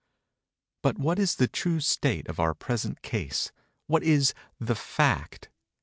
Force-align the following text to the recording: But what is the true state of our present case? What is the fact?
But 0.81 0.97
what 0.97 1.19
is 1.19 1.35
the 1.35 1.47
true 1.47 1.79
state 1.79 2.27
of 2.27 2.39
our 2.39 2.55
present 2.55 3.03
case? 3.03 3.51
What 3.85 4.01
is 4.01 4.33
the 4.59 4.73
fact? 4.75 5.49